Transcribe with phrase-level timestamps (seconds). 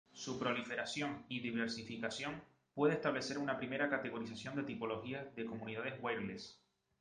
[0.13, 6.59] Su proliferación y diversificación puede establecer una primera categorización de tipologías de comunidades wireless.